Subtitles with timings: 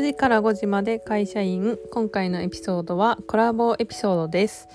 [0.00, 1.78] 9時から5時まで会社員。
[1.92, 4.66] 今回のエピソードはコラボエピソードです。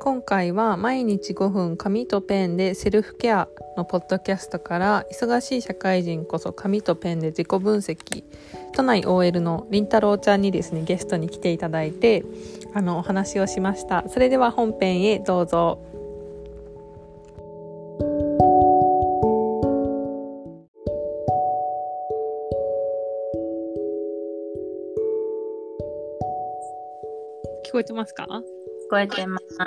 [0.00, 8.24] 今回は毎日5分紙とペンでセルフケアのポッドキャストから忙しい社会人こそ紙とペンで自己分析
[8.72, 12.24] 都内 OL のりんたろうちゃんにですねゲストに来ていただいて
[12.74, 15.93] あのお話をしましたそれでは本編へどうぞ
[27.84, 28.24] えてますか？
[28.24, 28.30] 聞
[28.90, 29.58] こえてます。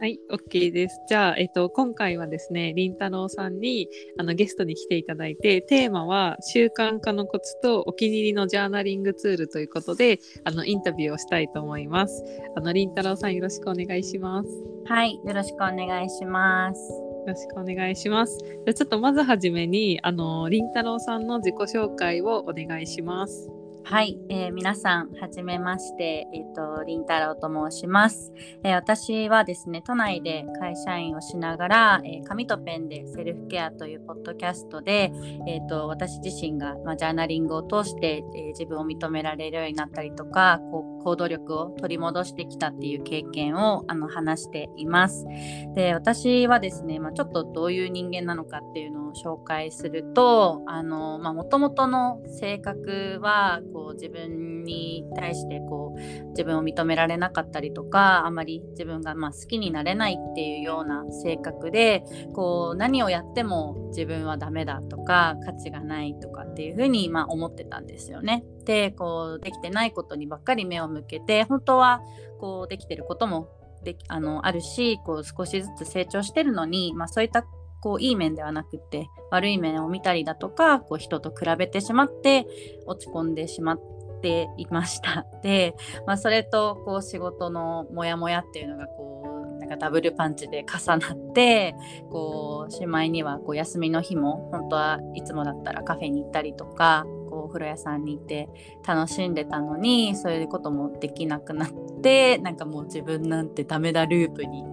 [0.00, 1.00] はい、OK です。
[1.08, 12.24] じゃあ、えっと、今回はですね、りんたろうさんにあのゲストに来ていただいて、テーマは習慣化のコツとお気に入りのジャーナリングツールということで、あのインタビューをしたいと思います。
[12.56, 14.48] あのりんたろうさん、よろしくお願いします。
[14.48, 14.54] よ
[14.84, 16.80] はい、よろしくお願いします。
[17.26, 18.38] ろしくお願いします。
[18.38, 23.50] じゃあちょっとまずはじめに、あのりんたろうさんの自己紹介をお願いします。
[23.90, 35.10] はい、えー皆さん、はじめまして、えっ、と、りんたろうと申します、えー私はですね、都内で会社員をしながら、え紙とペンでセルフケアというポッドキャストで、
[35.46, 45.26] えっ、と、私自身が、ま、ジャーナリングを通して、え自分を認められるようになったりとか、こう行動力を取り戻してきたっていう経験をあの話しています。
[45.74, 62.02] で私はですね、ま、ちょっとどういう人間なのかっていうのを紹介するともともとの性格はこうこう自分に対してこう自分を認められなかったりとかあまり自分がまあ好きになれないっていうような性格で
[62.34, 68.44] こう何をやっても自分はダメだとか価値がないとかっていうふうにま思ってたんですよね。
[68.64, 72.02] でこうできてないことにばっかり目を向けて本当は
[72.40, 73.48] こうできてることも
[73.84, 77.44] であのあるしこう少しずつ成長してるのに、まあ、そういった
[77.80, 82.46] こういい面ではなくて悪い面を見たりだとかこう人と比べてしまって
[82.86, 83.80] 落ち込んでしまっ
[84.20, 85.26] ていました。
[85.42, 85.74] で、
[86.06, 91.74] まあ、それとこう仕事のモヤモヤっていうのがこうなんかダブルパンチで重なって
[92.10, 98.48] こうしまいにはこう休みの日も本当はいつもだったらカフェに行ったりとかこうお風呂屋さんに行って
[98.86, 101.68] 楽しんでたのにそういうこともできなくなっ
[102.02, 104.64] てなんかもう自分なんてダメだループに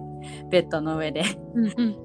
[0.50, 1.24] ベッドの上で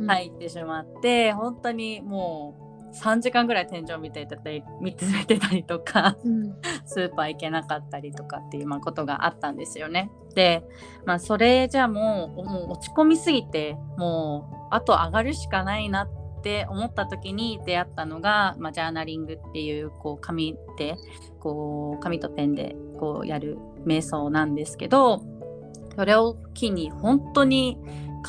[0.08, 6.56] 入ってしまって本当にもう3時間ぐらい天井見てたり見つめてたりとかうん
[6.86, 10.12] スーパー行けなかったりとかっていうまあことがあったんですよね。
[10.36, 10.64] で、
[11.06, 20.96] まあ、それじゃあもうもう落ち込みすぎてもうあと上がるしかないなって思った時に出会ったのが、まあ、ジャーナリングっていうこう紙で
[21.40, 25.22] こう紙とペンでこうやる瞑想なんですけど
[25.96, 27.78] それを機に本当に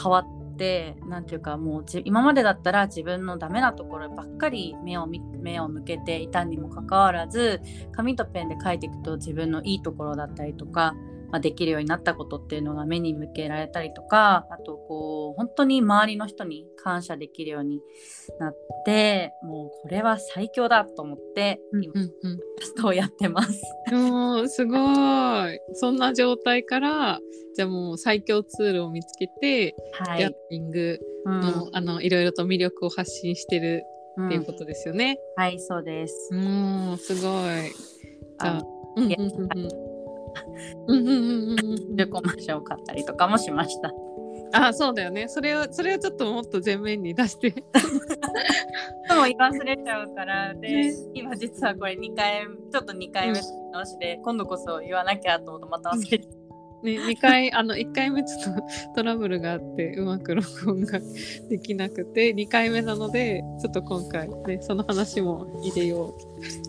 [0.00, 7.60] 変わって何て言うかもう今までだったら自分のダメなところばっかり目を目を向けていたにもかかわらず
[7.92, 10.94] 紙とペンで書いていくと自分のいいところだったりとか、
[11.32, 17.81] まあ、できるようになったことっていうのが目に向けられたりとかあとこう本当に周りの人に感謝できるように
[18.38, 23.62] なってもうこれは最強だと思って今うんうんテストをやってます。
[23.92, 27.19] おーすごいそんな状態から
[27.54, 33.84] じゃあもう最強ツールを見つけて、はいジャーナ、リングうんの,、あのいろいろと魅力を発信してる
[34.19, 35.19] うんっていうことですよね。
[35.37, 36.28] はいそうです。
[36.32, 37.71] うん、すごい。
[38.38, 38.62] じゃあ
[38.97, 39.91] うん
[40.88, 43.91] 中古マンションを買ったりとかもしました。
[44.53, 45.28] あ、そうだよね。
[45.28, 47.50] それをそれをちょっともっと前面に出して。
[47.50, 47.60] で
[49.15, 53.41] も忘れちゃうからで、ね今実はこれ2回ちょっと2回目
[53.72, 56.26] 直しで、今度こそ言わなきゃと思ってまた忘れて、
[56.82, 58.62] ね、2回あの1回目ちょっと
[58.97, 61.00] トラブルがあってうまく録音が
[61.48, 66.15] できなくて2回目なのでちょっと今回ねその話も入れよ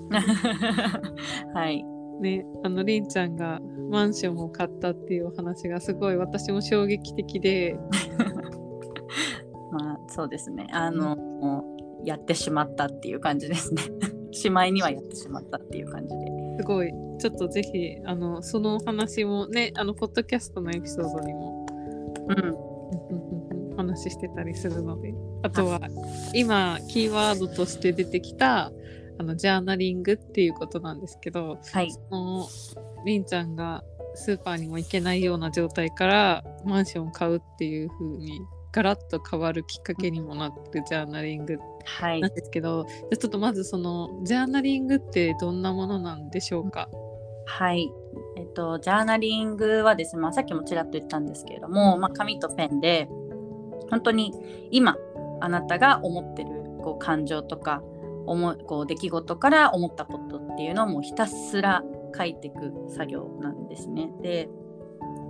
[1.53, 1.92] はい。
[2.23, 2.37] う。
[2.37, 7.77] ね、あのりんちゃんがマンションを買ったっていうお話がすごい私も衝撃的で。
[9.71, 10.67] まあそうですね。
[10.71, 13.81] あの、もうやってしまったっていう感じですね。
[14.31, 16.25] しまいにはやってしまったっていう感じで。
[16.59, 21.65] すごいちょっとぜひあのそのお話もねあのポッドキャストのエピソードにも
[22.27, 22.73] うん。
[23.75, 25.79] 話してたりするのであとは
[26.33, 28.71] 今キーワードとして出てきた
[29.19, 31.91] あのジャーナリングっていうことなんですけどはい。
[31.91, 32.47] その
[33.05, 33.83] りんちゃんが
[34.15, 42.33] スーパーにも行けないような状態からマンションを買うっていう風にガラッと変わるきっかけにもなってるジャーナリングはいなん。
[42.33, 46.89] ですけど、じゃあちょっとまずそのジャーナリングってどんなものなんでしょうか、
[47.45, 47.91] はい。
[48.37, 53.07] えっと、ジャーナリングはですね、まあ、さっきもちらっと言ったんですけれども、まあ、紙とペンで
[53.89, 54.33] 本当に
[54.71, 54.97] 今
[55.41, 56.49] あなたが思ってる
[56.81, 57.83] こう感情とか
[58.25, 61.83] 思こう出来事から思ったことっていうのをもうひたすら
[62.15, 64.09] 書いていく作業なんですね。
[64.21, 64.49] で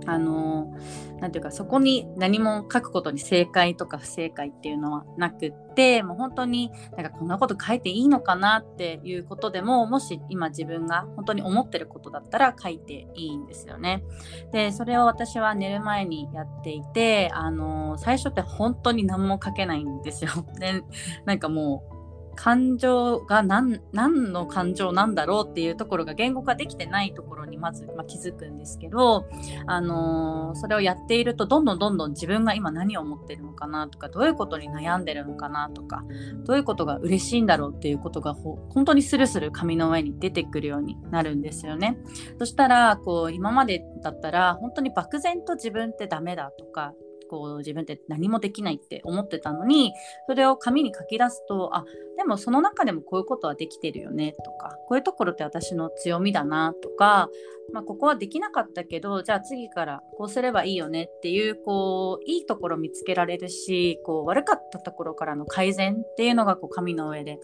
[0.06, 0.74] あの
[1.20, 14.04] なんていうかそこに何も書くことに正解とか不正解っていうのはなくってもう本当になんかこんなこと書いていいのかなっていうことでももし今自分が本当に思ってることだったら書いていいんですよね。
[14.52, 20.30] でそれを私は寝る前にやっていてあの最初って本当に何も書けないんですよ。
[20.58, 20.82] で
[21.24, 21.93] なんかもう
[22.34, 29.26] 感情が何何の感情なんだろうっていうところが言語化できてないところにまず、まあ、気づくんですけど、
[29.66, 36.04] あのー、それをやっているとどんどんどんどん自分が今何を思ってるのかなとかどういうことに悩んでるのかなとか
[36.44, 41.98] どういうことが嬉しいんだろうっていうことが本当にスルスル紙の上に出てくるようになるんですよね。
[42.38, 46.92] そしたらこう今までだったら本当に漠然と自分ってダメだとか
[47.34, 49.92] こう自分って何もできないって思ってたのに
[50.28, 51.84] それを紙に書き出すとあ
[52.16, 57.28] でもその中でもこういうことはできてるよねとかこういうところって私の強みだなとか、
[57.72, 67.38] まあ、ここはできなかったけどじゃあ次からこうすればいいよねっていうこういいところ見つけられるしこう悪かったところからの改善っていうのがこう紙の上で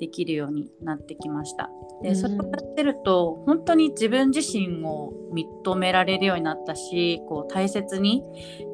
[0.00, 1.70] できるようになってきました。
[2.02, 8.22] でそれをやってると本当に自分自身を認められるようになったしこう大切に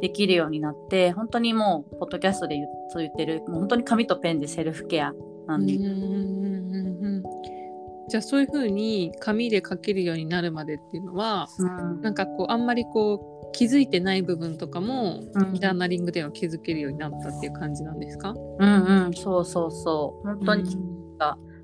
[0.00, 2.56] できるようになって本当にもうポッドキャストで
[2.88, 5.12] そう言ってるもう本当に紙とペンでセルフケア
[5.46, 5.78] なんで。
[8.12, 18.34] じゃあそういうふうに紙で書けるようになるまでっていうのは、うん、なんかこうあんまりこう気づいてない部分とかも、うん、ジャーナリングでは気づけるようになったっていう感じなんですか？
[18.58, 20.28] うんうんそうそうそう。
[20.28, 21.18] 本当に、うん、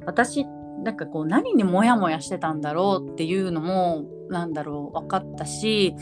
[0.07, 0.47] 私
[0.85, 5.95] なんかこう何にモヤモヤしてたんだろうっていうのもなんだろう分かったし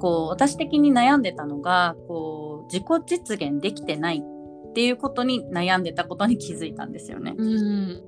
[0.00, 7.34] こう私的に悩んでたのがこう自己実現できてないっていうことに悩んでたことに気づいたんですよね。
[7.38, 8.02] うん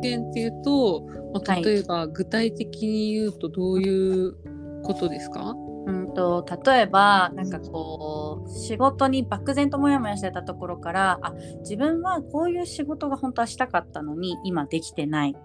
[0.00, 1.02] っていうと、
[1.32, 4.34] まあ、例えば具体的に言うとどういう
[4.82, 15.36] ことですか、はいうんと例えばなんかこう仕事に漠然とモヤモヤしてたところからあ自分はこういう仕事が本当はしたかったのに今できてない。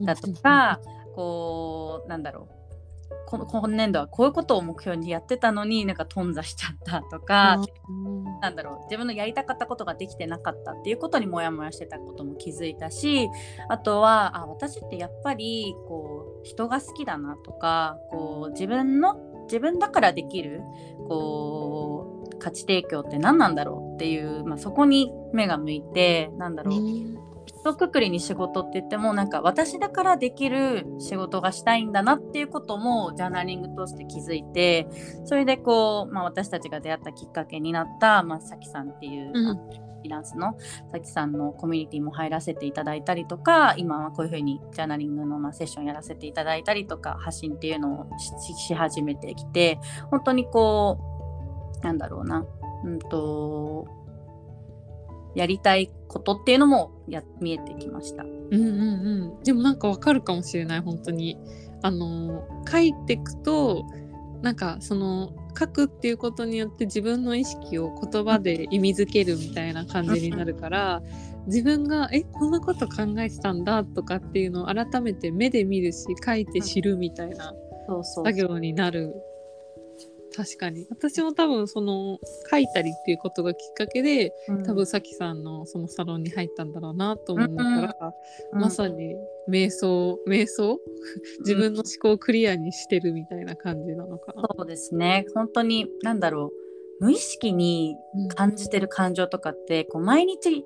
[0.00, 0.80] だとか
[1.16, 2.57] こうなんだろう
[3.26, 13.28] この今年度はこういうことを目標にやってたのになんか頓挫しちゃったとか、うん、なんだろう自分のやりたかったことができてなかったっていうことにモヤモヤしてたことも気づいたし
[13.68, 20.62] あとはあ私ってやっぱりこう人が好きだなとかこう自分の自分だからできる
[21.08, 26.74] こう価値提供って何なんだろうっていう、まあ、そこに目が向いてなんだろう、
[27.60, 34.88] 一括りに仕事って言ってもなんか私だからできる仕事がしたいんだなっていうこともジャーナリング通して気づいて
[35.24, 40.56] それでこう、まあ、私たちが出会ったきっかけになった、まあ、さきさんっていう、うん、フィランスの
[40.90, 49.78] さきさんのコミュニティも入らせていただいたりとか今はこういうふうにジャーナリングのまあセッションやらせていただいたりとか発信っていうのをし始めてきて
[50.10, 50.98] 本当にこ
[51.82, 52.46] うなんだろうな
[52.84, 53.97] うんと
[55.38, 58.24] やりたいことっていうのもや見えてきました。
[58.24, 61.38] うんうんうん、でもなんかわかるかもしれない本当に。
[61.82, 63.86] あの書いていくと
[64.42, 71.02] なんかその書くっていうことによって自分の意識を言葉で意味づけるみたいな感じになるから
[71.46, 77.52] 自分がえこんなこと考えてたんだとかっていうのを改めて目で見るし書いて知るみたいな
[78.14, 79.14] 作業になる
[80.34, 80.86] 確かに。
[80.90, 82.18] 私も多分その
[82.50, 88.14] 書いたりっていうことがきっかけで、うん、多分さきさんのそのサロンに入ったんだろうなと思うから、
[88.52, 89.16] うん、まさに
[89.48, 90.78] 瞑想瞑想？
[91.40, 95.24] 自分の思考をクリアにしてるみたいな感じなのかな、そうですね。
[95.34, 96.52] 本当に何だろ
[97.00, 97.04] う。
[97.04, 97.96] 無意識に
[98.34, 100.64] 感じてる感情とかって、こう毎日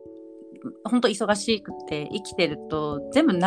[0.85, 3.47] 本当忙しくて生きてると全部流れ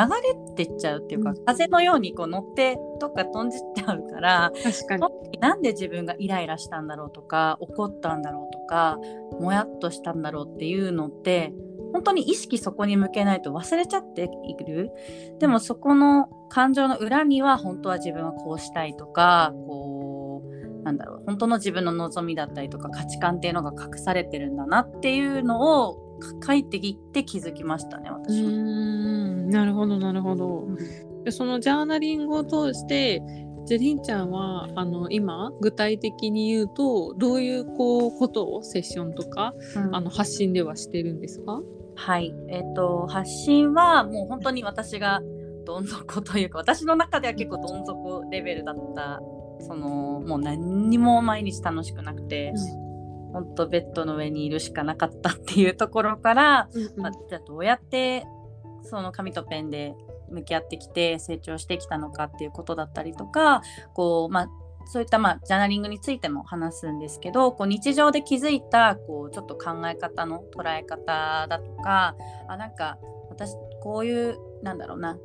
[0.55, 5.03] てっちゃうっていうか、うん、風のようにこう乗ってどっか飛んじっちゃうから確かに。
[5.39, 8.98] なんで自分がイライラしたんだろうとか怒ったんだろうとか
[9.39, 11.53] もやっとしたんだろうっていうのって
[11.93, 14.91] 本当に意識そこに向けないと忘れちゃっている。
[15.39, 26.04] でもそこの感情の裏には本当は自分はこうしたいとかこうなんだろう本当の自分の望みだったりとか価値観っていうのが隠されてるんだなっていうのを
[26.45, 28.50] 書いていって気づきましたね私は。
[28.50, 29.50] うん。
[29.50, 30.67] なるほどなるほど。
[31.24, 33.22] でそのジャーナリングを通して
[33.65, 41.62] じゃりんちゃんはあの今具体的に言うとどういうこうことをセッションとか、うん、あの発信ではしてるんですか？
[41.95, 42.34] はい。
[42.50, 45.22] えっ、ー、と発信はもう本当に私が
[45.65, 49.19] どん底というか私の中では結構どん底レベルだった
[49.62, 52.85] そのもう何にも毎日楽しくなくて、うん
[53.36, 58.25] 本当ベッドの上にいるしかなかったっていうところから、うんうん、まあ、じゃあどうやって
[58.84, 59.94] その紙とペンで
[60.32, 63.62] 向き合ってきて成長してきたのかっていうことだったりとか
[63.94, 64.48] こう、まあ、
[64.86, 72.15] そういった、まあ、ジャーナリングについても話すんですけどこう日常で気づいたこうちょっと考え方の捉え方だとか
[72.48, 72.98] あなんか
[73.30, 73.51] 私
[73.84, 75.18] こういうなんだろうな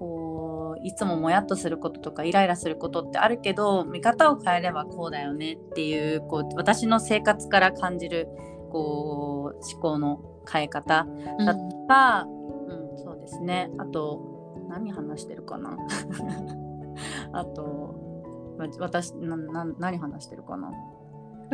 [0.00, 0.51] こう
[0.82, 8.28] いつももやっとすることとかイライラすることってあるけど見方を変えればこうだよねっていうこう私の生活から感じる
[8.70, 11.06] こう思考の変え方
[11.44, 13.70] だとか、うん、うん、そうですね。
[13.78, 15.76] あと何話してるかな。
[17.32, 17.94] あと
[18.78, 20.70] 私何話してるかな。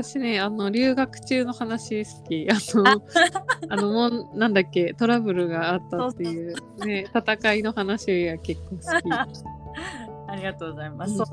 [0.02, 2.48] 私ね、あの、留学中の話好き。
[2.48, 3.02] あの、
[3.68, 6.54] あの、もう、なんだっけ、トラブルがあったっていう、
[6.86, 8.82] ね、戦いの話が結構好き。
[10.28, 11.14] ありがとうございます。
[11.14, 11.24] うん、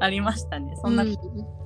[0.00, 0.74] ありましたね。
[0.76, 1.16] そんな、うん、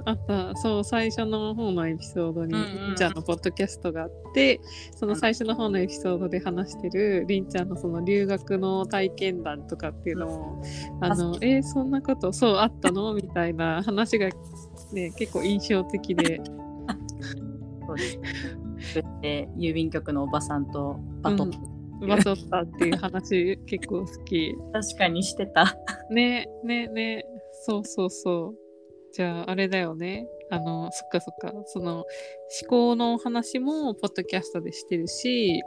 [0.04, 0.54] あった。
[0.56, 4.60] そう最初の方のエピソードに、り、うん、んちゃんのポッドキャストがあって
[4.94, 10.62] その最初の方のエピソードで話してるりんちゃんのその留学の体験談とかっていうのも、
[10.96, 13.14] うん、あのえー、そんなことそうあったの？
[13.14, 14.28] みたいな話が
[14.92, 16.40] ね結構印象的で。
[17.86, 18.20] そうです
[19.22, 24.54] で郵便局のおばさんとバトン、バトったっていう話結構好き。
[24.72, 25.76] 確かにしてた。
[26.10, 28.58] ねねねそうそうそう。
[29.12, 30.28] じゃああれだよね。
[30.50, 32.04] あのそっかそっかその思
[32.68, 35.60] 考の話もポッドキャストでしてるし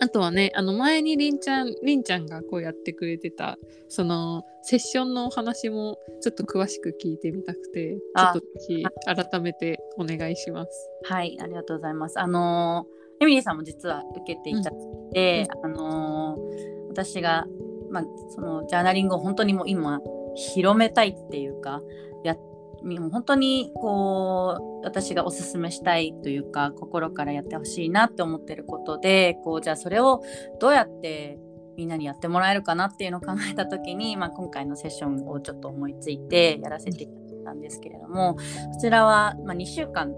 [0.00, 10.90] あとはね、あの前にりんちゃん、りんちゃんがこうやってくれてた、そのセッションのお話もちょっと詳しく聞いてみたくて、ちょっと改めてお願いします。
[11.04, 12.20] はい、ありがとうございます。
[12.20, 17.46] あのー、エミリーさんも実は受けていただいて、うん、あのー、私が、
[17.90, 20.00] まあ、そのジャーナリングを本当にもう今
[20.34, 21.80] 広めたいっていうか、
[22.22, 22.38] やっ
[22.82, 30.22] もう本当にこう私がおすすめしたいというか心からやってほしいなって思ってることでこうじゃあそれを
[30.60, 31.38] どうやって
[31.76, 38.40] みんなにやってもらえるかなっていうのを考えた時に、まあ、今回のセッションをちょっと思いついてやらせていただいたんですけれどもこ
[38.80, 40.12] ちらは、まあ、2週間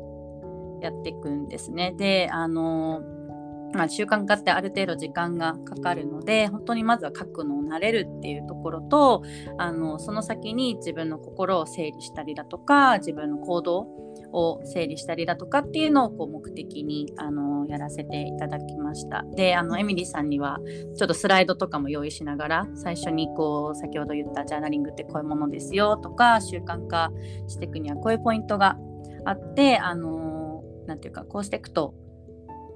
[0.80, 1.94] やっていくんですね。
[1.96, 3.02] であの
[3.72, 9.22] まあ、習慣化ってある程度時間がかかるので本当にまずは書くのを慣れるっていうところと
[9.58, 13.87] あのその先に自分の心を整理したりだとか自分の行動
[14.32, 19.25] を整理したりだとかっていうのをこう目的にあのやらせていただきました。
[19.34, 20.58] であのエミリーさんには
[20.96, 27.10] ちょっとスライドとかも用意しながら最初にこう先ほど言ったジャーナリングってこういうものですよとか習慣化
[27.49, 28.76] していくにはこういうポイントが
[29.25, 30.39] あってあの
[30.90, 31.94] なていうかこうしていくと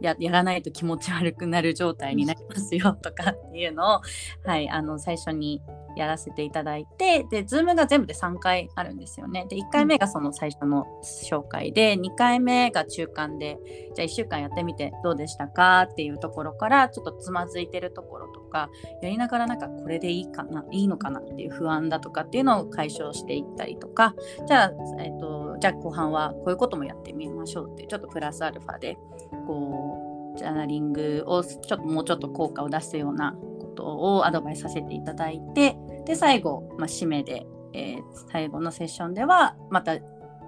[0.01, 4.01] ややらないと気持ち悪くなる状態になりますよとかっていうのを、
[4.45, 5.63] はい、あの最初に
[5.97, 9.47] やらせていただいてで Zoom が全部で3回あるんですよね。
[9.49, 13.59] で1回目がその最初の紹介で2回目が中間で
[13.95, 18.71] じゃあ1週間やってみてどうでしたかっていうところからちょっとつまずいてるところとか
[19.03, 24.15] やりながらなんかこれでいいかないいのかなっていう不安だとかっていうのを解消していったりとか
[24.47, 28.99] じゃあ、えーと、じゃあ後半はこういうこともやってみましょうってちょっとプラスアルファで
[29.47, 39.97] こうジャーナリングをちょっともうちょっと効果を出すようなことをアドバイスさせていただいてで最後、まあ、締めで、えー、最後のセッションではまた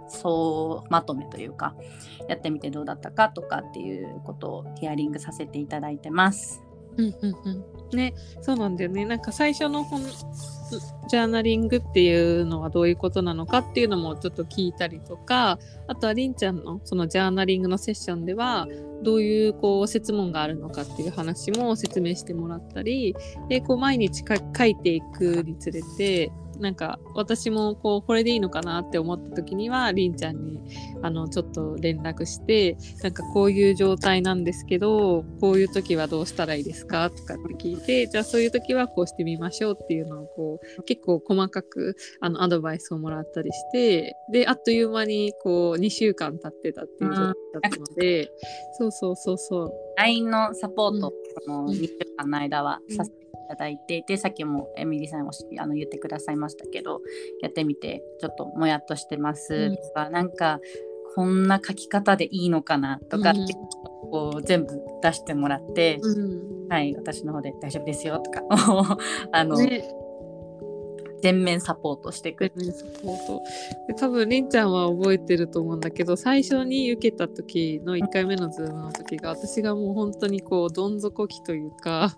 [0.08, 1.75] 総まとめというか
[2.28, 6.62] やってみてどうだったかとかっていうことをヒアリングさせていただいてます。
[6.99, 9.05] うんうん、ねそうなんだよね。
[9.05, 10.02] なんか最初の本
[11.09, 18.66] ジャーナリングっていうのはどういうことなのかっていうのもちょっと聞いたりとかあとはりんちゃんのそのジャーナリングのセッションでは
[19.02, 23.14] どういうこう説問があるのかっていう話も説明してもらったり
[23.49, 30.60] でこう毎日書いていくにつれてなんか私もこうこれでいいのかなって思った時にはりんちゃんに
[31.02, 47.34] あのちょっと連絡してなんかこういう状態なんですけどこういう時はどうしたらいいですかとかって聞いてじゃあそういう時はこうしてみましょうっていうのをこう結構細かくあのアドバイスをもらったりしてであっという間にこう2週間経ってたっていう状態だっ
[47.70, 48.28] たので、うん、
[48.78, 49.72] そうそうそうそう。
[49.96, 51.12] LINE のサポート、
[51.46, 55.21] うん、の2週間の間はさせてただいてでさっきもエミリーさん
[55.59, 57.00] あの言ってくださいましたけど
[57.43, 59.76] やってみてちょっともやっとしてます。
[59.76, 60.61] とか、うん、なんか
[61.15, 63.47] こんな書き方でいいのかなとかって、うん、
[64.11, 68.43] こう全部出してもらって、うん、はい私の方で大丈夫ですよとか
[69.33, 69.88] あの、ね
[71.23, 72.52] 全面サポートしてく。
[72.56, 73.42] 全面サポート。
[73.88, 82.16] で多分りんちゃんは覚えてると思うんだけど最初に受けた時の1回目のズームの時が私がもう本当にこうどん底期というか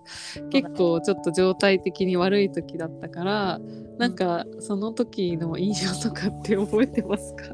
[0.50, 3.60] 結構ちょっと状態的に悪い時だったから
[3.98, 7.44] なんかその時の印象とかって覚えてますか？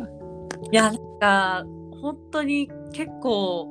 [0.73, 1.65] いやなんか
[2.01, 3.69] 本当に結構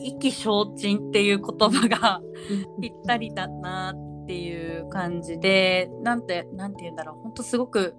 [0.00, 2.20] 意気消沈っていう言葉が
[2.80, 7.94] ぴったりだなっっていう感じでなんてなんて言うんだろう本当すごく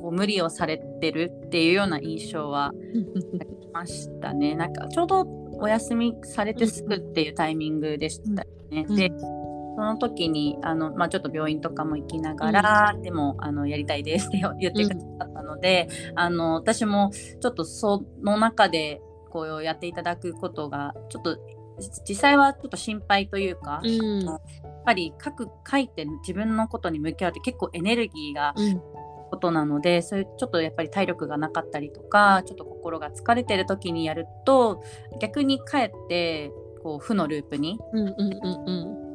[0.00, 4.54] こう無理をされてるっていうような印象はありましたね。
[4.56, 5.26] なんかちょうど
[5.58, 8.84] お休みされてすぐっていうタイミングでしたよね。
[8.84, 21.36] でその時にあの、まあ、ちょっと病院とかも行きながら、うん、でもあのやりたいですって 言ってくださったので、うん、あの私もちょっとその中でこうやっていただくことがちょっと
[22.08, 24.24] 実際はちょっと心配というか、うん、
[24.86, 28.54] ぱり書く書いて自分のことに向き合うって結構エネルギーが
[29.30, 34.82] ことなので、うん、そういうちょっとやっぱり体力がなかったりとかちょっと心が疲れてる時にやると
[35.20, 36.52] 逆にかえって
[36.82, 39.06] こう負のループに、うんうんうんうん。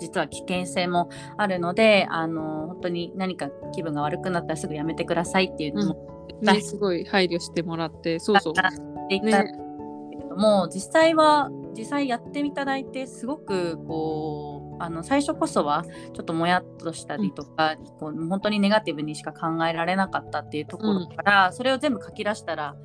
[0.00, 6.46] 実は危険性もあるのであの本当に何か気分が悪くなったらすぐやめてくださいっていうのも、うん。
[6.46, 8.52] ね、すごい配慮してもらってそうそう。
[8.52, 22.76] って言ったけれども、ね、実際は実際やっていただいてすごくこうあの最初こそはちょっともやっとしたりとか、うん、こう本当にネガティブにしか考えられなかったっていうところから、うん、それを全部書き出したら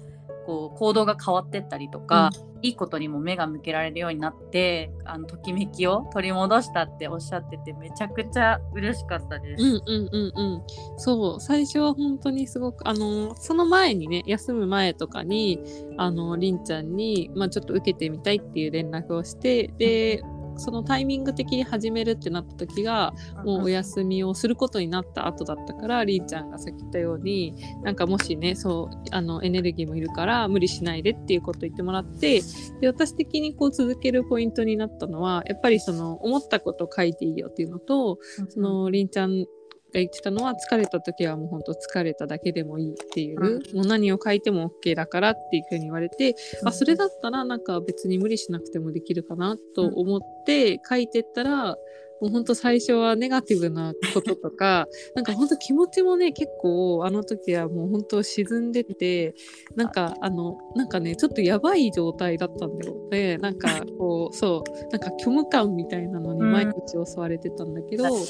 [0.50, 9.64] こう行動が変わってったりとか、うん、いいことにも目が向けられるようになってあのときめきを取り戻したっておっしゃっててめちゃくちゃ嬉しかったです。
[9.64, 10.64] うんうんうんうん、
[10.98, 15.60] そう最初は本当にすごくあのその前にね休む前とかに
[15.98, 20.24] あのりんちゃんに、まあ、ちょっと受けてみたいっていう連絡をしてで、
[20.60, 23.14] そのタイミング的に始めるってなった時が
[23.44, 32.42] もうお休みをすることになった後だったからりんちゃんがさっき言ったようになんかもしねそうあのエネルギーもいるから無理しないでっていうこと言ってもらって
[32.82, 38.18] で私的にこう続けるポイントになったのはやっぱりその思ったことを書いていいよっていうのと
[38.50, 39.46] そのりんちゃんが
[39.94, 51.76] 言ってたのは疲れた時はもうほんと疲れただけでもいいっていう、うん、もう何を書いても OK だからっていうふうに言われて、うん、あそれだったらなんか別に無理しなくてもできるかなと思って書いてったら、
[52.22, 59.34] もうほんと最初はネガティブなこととかなんかほんと気持ちもね結構あの時はもう本当沈んでて
[59.76, 62.96] なんかあのなんかねちょっとやばい状態だったんだよ。
[63.10, 66.74] でなんかこうそうなんか虚無感みたいなのに毎日
[67.06, 68.22] 襲われてたんだけど、うん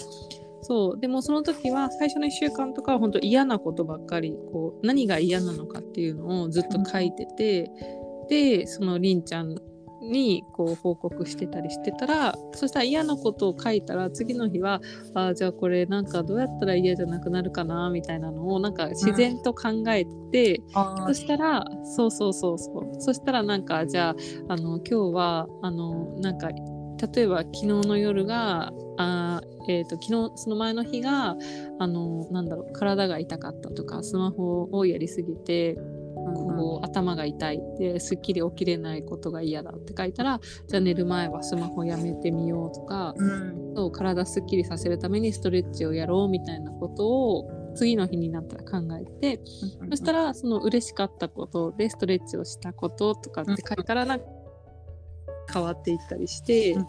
[0.69, 0.99] そう。
[0.99, 7.71] でもその時は最初の1週間とかは本当嫌なことばっかりこう何が嫌なのかっていうのをずっと書いてて、
[8.21, 9.55] うん、でそのりんちゃん
[10.01, 14.79] にこう報告してたりしてたらそしたら嫌なことを書いたら次の日は
[15.13, 23.01] あじゃあこれなんかどうやったら嫌じゃなくなるかなみたいなのをなんか自然と考えて、うん、そしたらそうそうそうそう。
[23.01, 24.15] そしたらなんかじゃあ
[24.47, 26.49] あの今日はあのなんか
[27.01, 31.35] 例えば昨日の夜があ、えーと、昨日その前の日が
[31.79, 35.77] あのなんだろう体が痛かったとかスマホをやりすぎて
[36.13, 49.41] こう、頭が痛いですっきり起きれないことが嫌だって書いたらじゃあ寝る前はスマホやめてみようとか、うん、そう体すっきりさせるためにストレッチをやろうみたいなことを次の日になったら考えて、
[49.81, 54.25] うん、そしたらその嬉しかったことでストレッチをしたこととかって書いたらなんか
[55.51, 56.87] 変わっていったりして、うん、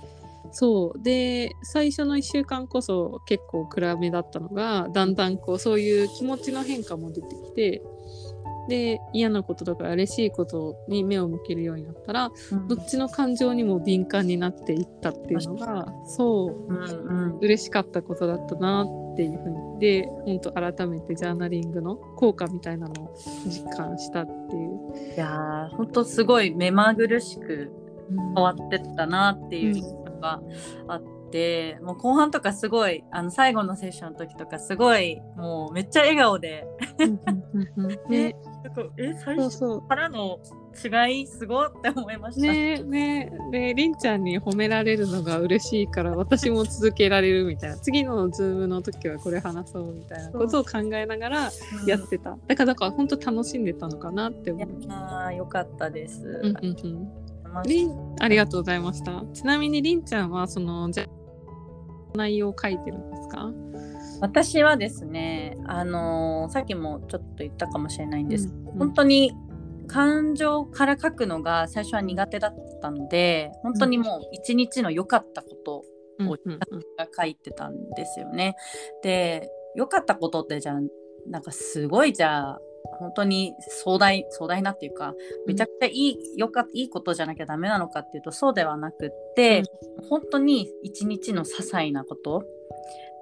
[0.52, 1.02] そう。
[1.02, 7.82] で最初の1週間こそ結構暗めだったのがだんだんこうそういう気持ちの変化も出てきて
[8.68, 19.80] で嫌なこととか嬉しいことに目を向けるようになったら、うん、どっちの感情にも敏感になっていったっていうのがそう、うんうん、嬉しかったことだったなっていうふうに。
[19.80, 25.14] で本当改めてジャーナリングの効果みたいなのを実感したっていう。
[25.14, 27.72] いやー本当すごい目まぐるしく
[28.16, 30.40] 変わってったなっていうのが
[30.88, 36.66] あって、うん、もう後半とかすごいあの最後のセッションの時とかすごいもうめっちゃ笑顔で
[38.08, 38.36] ね、
[38.98, 40.38] え最初からの
[40.84, 42.46] 違いすごって思いました。
[42.52, 43.32] ねね。
[43.50, 47.78] でりんちゃんに褒められるのが嬉しいから私も続けられるみたいな。
[47.78, 51.50] 次のズームの時はこれ話そうみたいなことを考えながら
[51.86, 54.68] やってた、うん、だからだから本当楽しんでたのかなって思う。
[54.90, 57.29] あよかったです、うんうんうん
[57.66, 59.24] りんありがとうございました。
[59.32, 61.06] ちなみにりんちゃんはそのじゃ
[62.14, 63.50] 内容を書いてるんですか？
[64.20, 68.48] 私はですね、あのー、さっきもちょっと言ったかもしれないんです。
[68.48, 69.32] うん、本当に
[69.86, 75.84] 感情から書くのが最初は苦手だったので本当にもう一日の良かったことを
[77.16, 78.54] 書いてたんですよね。
[79.02, 80.80] で良かったことってじゃあ
[81.26, 82.60] なんかすごいじゃあ
[82.98, 85.14] 本当に壮大壮大なっていうか
[85.46, 89.62] めちゃくちゃいい,、よかいいことじゃなきゃダメなのかっていうとそうではなくって、
[89.98, 92.44] うん、本当に一日の些細なこと。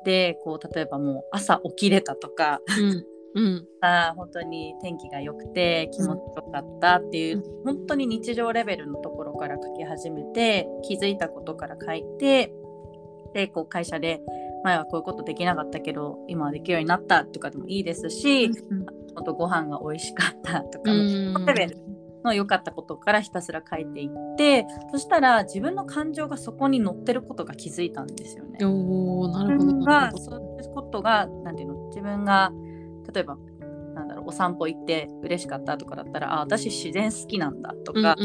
[0.04, 3.06] でこう例えばもう朝起きれたとか、うん。
[3.34, 12.52] うん、 あ本当に天気が良くて気持ちよかったっていう、うん、本当に日常レベルのところから書き始めて気づいたことから書いて
[13.34, 14.22] でこう会社で
[14.64, 18.86] 前はこういうことできなかったけど今はできるようになったとかでもいいですし、うん、
[19.18, 21.78] あとご飯が美味しかったとか、うん、レベル
[22.24, 28.64] の良かったことからひたすら書いていってそしたら自分の感情がそこに乗ってることが気づいたんですよね。
[28.64, 32.52] おなるほどがそういうことがなんていうの自分が
[33.12, 33.36] 例えば
[33.94, 38.16] なんだろうお散歩行って嬉しかったとかだったらあ私自然好きなんだとか、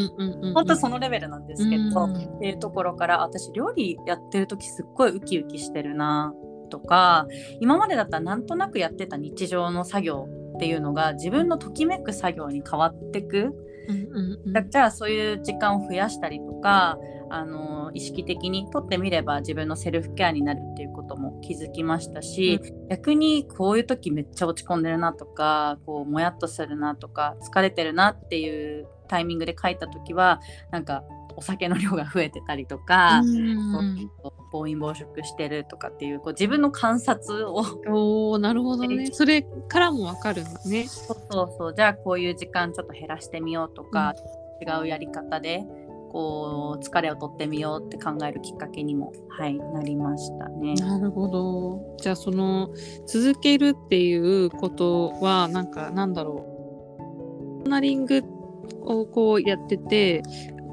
[0.53, 6.34] 本当そのレベルなんですけど、っていうところから私料理やってる時すっごいウキウキしてるな
[6.69, 7.27] とか
[7.60, 10.27] 今までだったらなんとなくやってた日常の作業
[10.63, 13.54] っていうのが自分のときめく作業に変わってく。
[14.69, 16.97] じゃあそういう時間を増やしたりとか
[17.30, 30.39] あの意識的にとってみれば自分のセルフケアになるっていうことも気づきましたし、うん、逆にこういう時めっちゃ落ち込んでるなとかこうもやっとするなとか疲れてるなっていうタイミングで書いた時は
[30.71, 31.04] なんか
[31.36, 34.10] お酒の量が増えてたりとか、うん、
[34.53, 37.63] 暴飲暴食してるとかっていうこう自分の観察を
[38.33, 39.07] おなるほどね。
[39.11, 40.85] それからも分かるんだね。
[40.85, 41.73] そうそうそう。
[41.75, 44.13] じゃあこういう時間ちょっと減らしてみようとか、
[44.61, 45.65] うん、違うやり方で
[46.11, 50.75] こう疲れを取ってみようって考えるきっかけにも、はい、なりましたね。
[50.75, 51.95] なるほど。
[51.97, 52.69] じゃあその
[53.07, 56.45] 続けるっていうことはなんかなんだろ
[57.65, 57.67] う。
[57.67, 58.21] ナリング
[58.81, 60.21] をこうやってて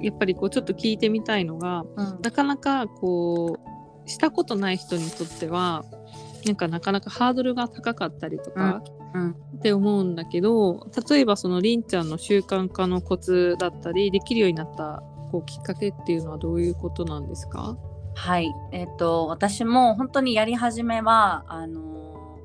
[0.03, 3.70] やっぱりこうちょっと聞いてみたいのが、うん、なかなかこう
[4.11, 5.85] したことない人にとっては
[6.45, 8.83] なんかなかなかハードルが高かったりとか、
[9.15, 17.77] うん、って思うんだけど例えばそのりんちゃんの習慣化のコツだったりできるようになったこうきっかけっていうのはどういうことなんですか？
[18.15, 22.39] はい、えーと、私も本当にやり始めはあの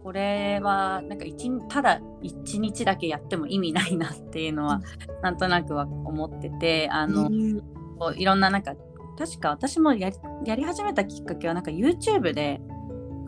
[0.00, 7.60] ー、これはなんか一ただ1日だけやっても意味ないなっていうのは、うん、なんとなくは思っててあの、うん、
[7.98, 8.74] こういろんななんか
[9.18, 10.10] 確か私もや
[10.54, 12.60] り始めたきっかけはなんか YouTube で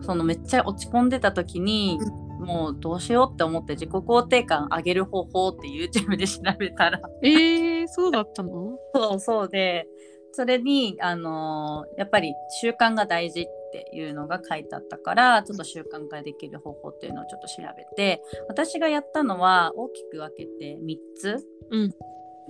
[0.01, 1.99] そのめっちゃ落ち込んでた時に、
[2.39, 7.01] うん、もうどうしようって思って自己肯定感上げる方法って YouTube で調べたら。
[7.21, 8.77] えー、そうだったの？
[8.95, 9.85] そうそうで
[10.31, 21.91] それにあのー、やっぱり習慣が大事っていうのが書いてあったからちょっと習慣化できる方法っていうのをちょっと調べて私がやったのは大きく分けて3つ、うん、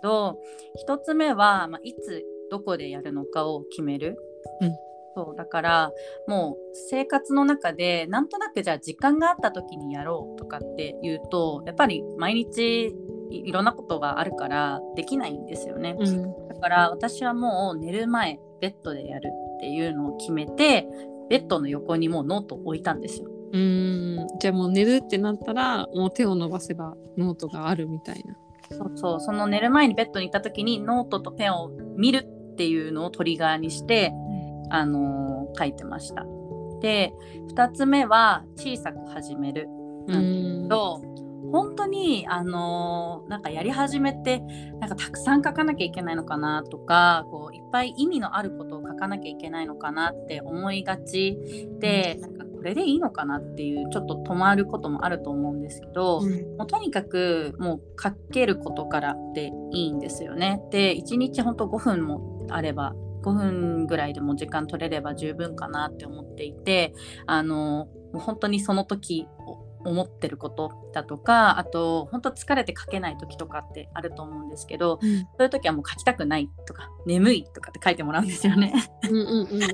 [0.02, 0.40] と
[0.88, 4.18] 1つ目は、まあ、いつどこでやるのかを決める、
[4.60, 4.72] うん、
[5.16, 5.92] そうだから
[6.28, 12.94] もう生活の中でなんとなくじゃあ時間があった時にやろうとかっていうとやっぱり毎日
[13.32, 20.86] いろんなことがあるからできないんですよね、うん、だから私はもう寝る前ベッドでやるっていうのを決めて
[21.30, 23.30] ベッドの横にもうノートを置いたんですよ。
[23.54, 24.28] うん。
[24.40, 28.36] じゃあもう寝るってなったらもう手を伸ばせばノートがあるみたいな。
[28.70, 29.20] そうそう。
[29.22, 32.28] その寝る前にベッドに行った時にノートとペンを見る
[32.62, 36.26] っていうのをトリガーにして、うん、あのー、書いてました。
[36.80, 37.12] で
[37.56, 39.68] 2つ目は小さく始める。
[40.08, 41.02] なんだけど
[41.52, 44.42] 本当にあのー、なんかやり始めて
[44.80, 51.40] なんかたくさん書かなきゃいけないのかなとかこういっぱい意味のあることを書かなきゃいけないのかなって思いがち。
[51.80, 60.62] でなんかこれでいいのかなっていうちょっと止まることもあると思うんですけど、うん、もうとにかくもう書けることからでいいんですよね。
[60.70, 66.94] で1日本当5分もあれば5分ぐらいでも時間取れれば十分かなって思っていて
[67.26, 69.28] あのもう本当にその時
[69.84, 78.74] 思ってることだとかあと本当疲れて書けない時とかってあると思うんですけど、うん、そういう時はもう書きたくないとか眠いとかって書いてもらうんですよね。
[79.04, 79.68] うんうんうん、ね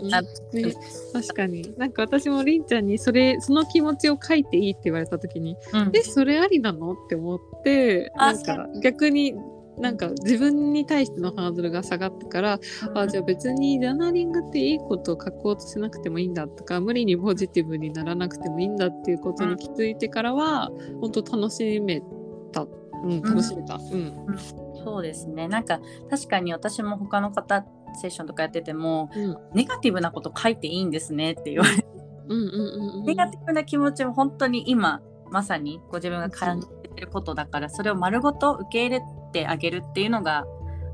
[1.13, 1.73] 確かに。
[1.77, 6.93] なんか私もりんちゃんにそれその気持ちを書いていいって言われた時に、うん、えそれありなの？
[6.93, 9.33] って思ってなんか逆に
[9.79, 12.59] なんか自分に対してのハードルが下がったから、
[12.89, 22.01] うん、あじゃあ別にジャーナリングっていいことを書こうとしなくてもいいんだとか無理にポジティブにならなくてもいいんだっていうことに気づいてからは、うん、本当楽しめ
[22.51, 22.65] た、
[23.03, 23.91] うん、楽しめた、うん、
[24.27, 24.37] うん、
[24.83, 25.47] そうですね。
[25.47, 27.65] なんか確かに私も他の方
[28.01, 29.09] セッションとかやってても、
[29.53, 31.87] ネガティブなこと書いていいんですねって言われて、
[32.27, 39.01] うんうんうんうん、ネガティブな気持ちも本当に今まさにご自分が感じてることだからそれを丸ごと受け入れ
[39.37, 40.45] てあげるっていうのが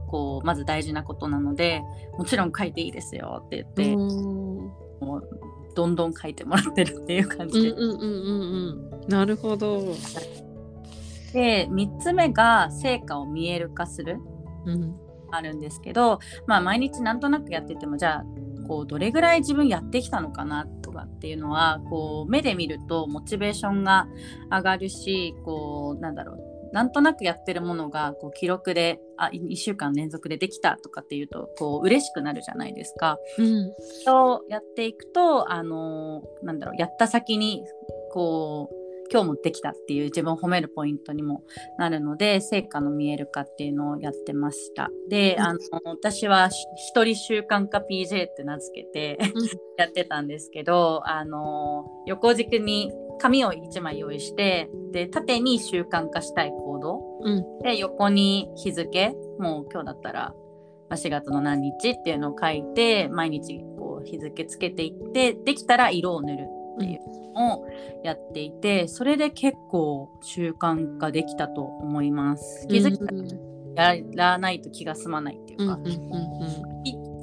[0.07, 1.81] こうまず大事なことなので
[2.17, 3.95] もちろん書いていいですよって言って
[5.03, 5.29] もう
[5.75, 7.69] どんどん書いてもらってるっていう感じで。
[7.69, 9.81] うんうんうんうん、なるほど。
[11.33, 14.19] で3つ目が成果を見える化する、
[14.65, 14.95] うん、
[15.31, 18.25] あるんですけど、まあ、毎日なんとなくやっててもじゃあ
[18.67, 24.07] こうどれぐらい自分やってきたのかなとかっていうのはこう目で見るとモチベーションが
[24.51, 33.17] 上がるしこうなんだろうなんとなくやってるものがこう記録であ1週間連続でできたとかっていうとこう嬉しくなるじゃないですか。
[33.37, 33.71] うん
[34.05, 37.63] とやっていくとあのなんだろうやった先に
[38.11, 41.43] こう今日もできたっていう自分を褒めるポイントにも
[41.77, 44.89] なるので成果の見える化っていうのをやってました。
[45.07, 49.19] で、あの私は一人習慣化 PJ って名付けて
[49.77, 60.33] やってたんですけどあの横軸に紙を1枚用意してで縦に習慣化したい行動、うん、で横に日付もう今日だったら
[60.91, 66.43] 4月の何日っていうのを書いて毎日こう日付つけていってできたら色を塗る
[66.75, 66.99] っていう
[67.33, 67.67] のを
[68.03, 72.67] やっていて、それで結構習慣化できたと思います。
[72.67, 72.97] 気づい
[73.75, 75.79] たらやらないと気が済まないっていうか、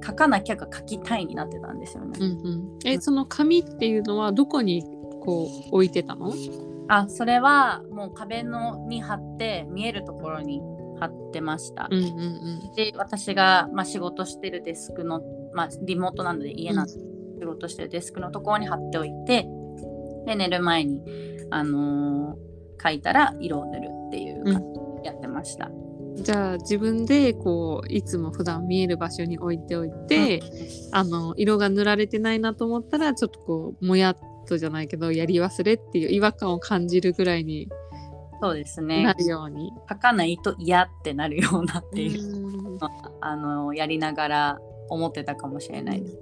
[0.06, 2.18] 書かなきゃが書きたいになってたんですよね。
[2.20, 4.84] うんうん、えその紙っていうのはどこに
[5.30, 6.32] こう置いてたの？
[6.88, 10.60] あそれはもう壁のに貼って見えるところに
[10.98, 11.88] 貼ってました。
[11.88, 15.22] うんうんうん、で私が、まあ、仕事してるデスクの、
[15.54, 16.92] まあ、リモートなので家なんで
[17.38, 19.46] 仕事してるデスクのところに貼っておいて
[20.26, 21.00] で寝る前に、
[21.50, 24.54] あのー、書いたら色を塗るっていう感
[25.02, 25.66] じやってました。
[25.66, 34.16] うん、じゃあ自分でこういつも普段見える場所に置いておいて、うん、あの色が塗られてないなと思ったらちょっとこうもやっ
[34.50, 37.68] とじゃないけどやり忘れっていう違和感を感じるぐらいに
[38.42, 42.78] そうですねなるように書かないと嫌ってなるようなっていう
[43.20, 44.58] あのやりながら
[44.88, 46.18] 思ってたかもしれないです。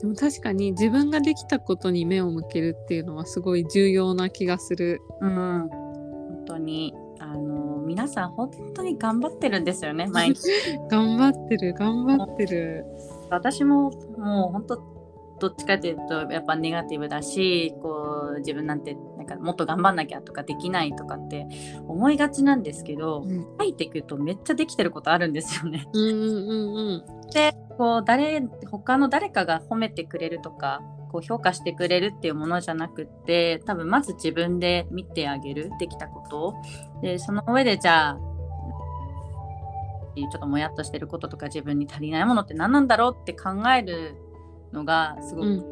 [0.00, 5.02] でも確かに自分ができたことに目を向けるっていうのはすごい重要な気がする。
[5.20, 10.40] うん、本当にあの皆さん本当に頑張ってるんですよね毎日。
[10.88, 12.86] 頑張ってる頑張ってる。
[13.28, 14.99] 私ももう本当
[15.40, 21.46] どっちかというとやっぱネガティブだしこう自分なんてなんかもっと頑張んなきゃとかできないとかって
[21.88, 25.86] 思いがちなんですけど、うん、書いていくとめっちゃできてることあるんですよね。
[25.92, 36.40] うんうんうん、でこう誰他の誰かが褒めてくれるとかこう評価してくれるっていうものじゃなくって多分まず自分で見てあげるできたこと。
[36.40, 36.54] を
[37.02, 38.18] でその上でじゃあ
[40.16, 44.16] ちょっともやっとしてることとか自分に足りないものって何なんだろうって考える
[44.72, 45.64] のがすごく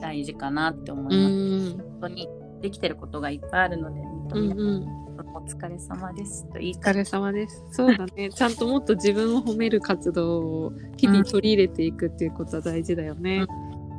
[0.00, 1.16] 大事かなって思います。
[1.16, 2.28] うん、本当に
[2.60, 4.84] できてることがいっぱいあるので認め、うんうん、
[5.34, 7.62] お疲れ様ですと言いお疲れ様です。
[7.72, 8.30] そうだね。
[8.34, 13.46] ちゃんともっと自分を褒める活動を日々取り入れていくっていうことは大事だよね。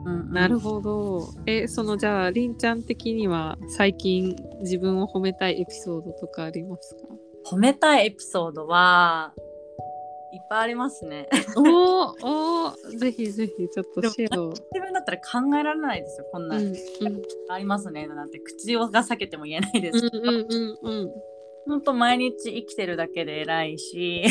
[0.05, 1.29] うん、うん、なるほど。
[1.45, 7.01] え、そのじゃあ、りんちゃん的には最近自分を褒めたいエピソードとかありますか？
[7.51, 9.31] 褒めたいエピソードは
[10.35, 11.29] いっぱいありますね。
[11.55, 14.49] おおぜひぜひちょっとシェアを。
[14.49, 16.75] 自分だったら考えられないですよこんな、うんうん、
[17.49, 20.01] ありますねなんて口をが避けても言えないです。
[20.01, 20.19] けど。
[20.19, 20.47] うんうん
[20.83, 21.11] うんうん。
[21.67, 24.25] 本当毎日生きてるだけで偉いし、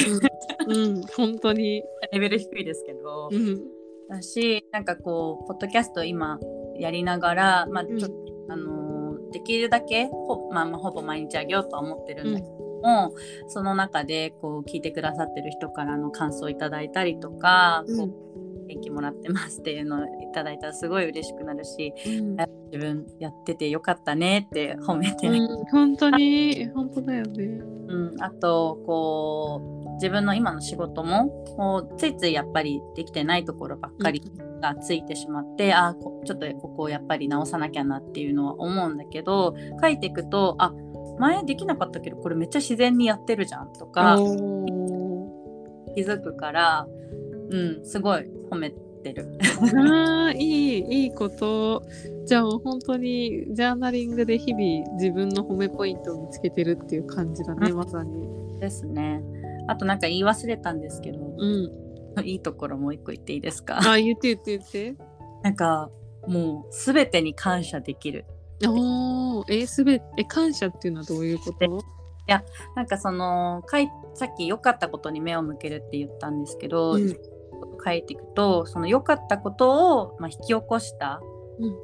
[0.69, 1.83] うん、うん、本当に。
[2.12, 3.62] レベル低いですけど、うん、
[4.09, 6.38] だしなんかこうポッドキャスト今
[6.79, 13.14] やりながら、まあちょっと、うん、あのできるだけほ,、まあ、まあ、ほぼ毎日あげようとは思ってるんだけど、も
[13.49, 22.37] その中でこう聞いてくださってる人からの感想をいただいたりとか、うん、こう元気もらってますっていうのをいただいたらすごい嬉しくなるし、うん、
[22.70, 26.68] 自分やっててよかったねって褒めて、うん、本当に。
[26.75, 34.23] 本当だよね、うん、あとこう自分の今の仕事ももうついついやっぱりできてないところばっかり
[34.61, 35.94] がついてしまって、うん、あ
[36.25, 40.73] ちょっとここをやっぱり直さなきゃなっていうのは思うんだけど書いていくとあ
[41.18, 44.16] 前できなかったけどこれめっちゃ自然にやってるじゃんとか
[45.94, 46.87] 気づくから
[47.50, 49.38] うんすごい褒めてる。
[49.77, 51.83] あいいいいこと
[52.24, 58.59] じゃあ本当にジャーナリングで日々自分の褒めポイントを見つけてるっていう感じだね、まさに。
[58.61, 59.22] ですね。
[59.68, 63.79] あとなんか言い忘れたんですけど、うん、いいところもう一個言っていいですか？
[63.79, 64.96] あ言って言って言って。
[65.42, 65.90] なんか
[66.27, 68.24] もう全てに感謝できる
[68.66, 71.64] おえすべえ感謝っていうのはどういうこと？
[71.64, 71.68] い
[72.27, 72.42] や
[72.74, 77.16] なんかそのかいさっき良かったことに目を向けるって言ったんですけど、うん、
[77.85, 81.20] 書いていくとその良かったことを、まあ、引き起こした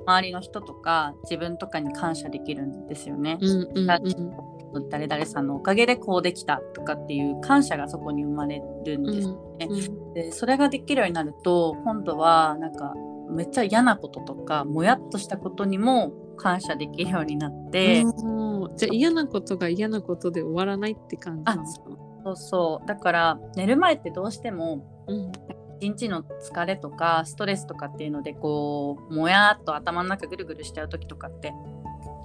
[0.06, 3.38] 周りの人とか自分とかに感謝できるんですよね。
[3.40, 3.90] うんうん
[4.72, 9.66] うん、誰々さんのおかげでこうできたとかっていう感謝がそこに生まれるんですよね。
[9.68, 12.94] うんうん、でそれができるようになると今度はなんか
[13.28, 18.03] めっちゃ嫌なこととかもやっとしたことにも感謝できるようになって、
[18.76, 21.85] じゃあ嫌なことが嫌なことで終わらないって感じなんですか
[22.24, 22.88] そうそう。
[22.88, 25.33] だから寝る前ってどうしても、うん、
[25.81, 31.53] 一日の疲れとかストレスとかっていうのでこうもやっと頭の中ぐるぐるしちゃう時とかって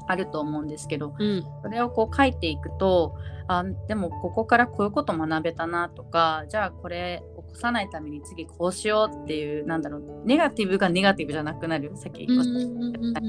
[0.07, 1.43] あると思うんですけどうん。
[1.63, 3.15] それをこう書いていくと
[3.47, 13.21] あでもここからこういうこと学べたなとかじゃあこれ起こさないために次こうしようっていうなんだろうネガティブがネガティブじゃなくなるさっきおっしゃった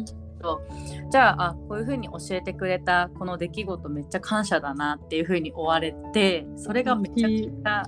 [1.10, 7.82] じゃああこういうふうに教えてくれたこの出来事めっちゃ感謝だなっていうふうに追われてそれがめちゃくちゃ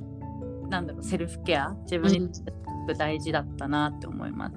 [0.69, 2.31] なんだろうセルフケア自分に
[2.97, 4.57] 大事だったなって思います。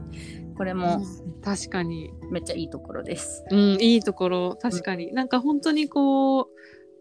[0.58, 1.02] これも
[1.44, 3.44] 確かに、めっちゃいいところです。
[3.50, 6.46] うん、いいところ確かに、なんか本当にこう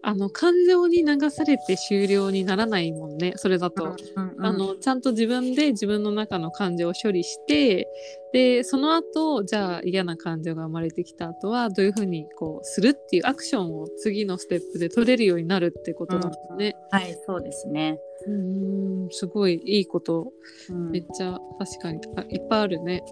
[0.02, 3.84] あの感情に流されて終了にならないもんねそれだと。
[4.16, 7.86] うんうんあのちゃんと自分で自分の中の感情を処理して
[8.32, 16.74] でその後じゃあ嫌な感情が生まれてきた後はどういうふうにこうするっていうアクションを次のステップで取れるようになるってことだもんね。
[16.90, 17.98] はいそうですね。
[18.26, 20.32] うーんすごいいいこと
[20.70, 23.02] うんめっちゃ確かにあいっぱいあるね。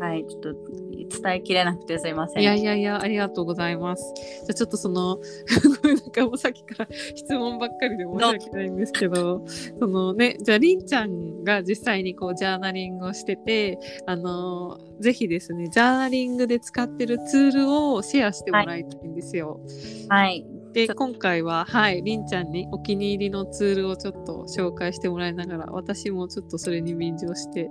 [0.00, 0.54] はいちょっと
[1.22, 2.42] 伝えきれなくてすいません。
[2.42, 4.02] いやいやいやありがとうございます。
[4.16, 5.18] じゃあちょっとその
[5.82, 9.44] ごめんなんかもうさっきから質問ばっかりで申し訳ないんですけど
[9.78, 19.60] そのねじゃありんちゃんが実際にこうジャーナリングをしててあのぜひですねジャーナリングで使ってるツールをシェアしてもらいたいんですよ。
[20.08, 27.70] はいで今回ははいりんちゃんにお気に入りのツールをちょっと紹介してもらいながら私もちょっとそれに便乗して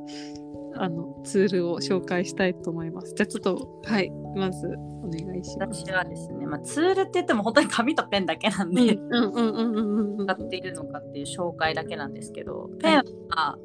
[0.76, 3.14] あのツールを紹介したいと思います。
[3.16, 4.68] じゃあちょっとはいまず
[5.04, 5.84] お願いします。
[5.86, 12.98] 私はですね、まあ、ツールって言っても本当に紙とペンだけなんで、うんうんうんうんうんうん使っているのかっていう紹介だけなんですけど、ペン
[13.30, 13.58] は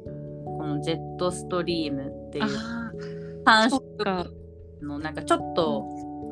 [0.45, 2.91] このジェットストリームっていうあ
[3.45, 4.25] 3あ、そ色。
[4.81, 5.85] のなんかちょっと